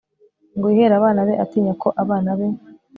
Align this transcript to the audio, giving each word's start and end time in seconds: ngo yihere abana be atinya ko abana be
ngo 0.57 0.67
yihere 0.73 0.95
abana 0.97 1.21
be 1.27 1.33
atinya 1.43 1.73
ko 1.81 1.87
abana 2.03 2.29
be 2.37 2.47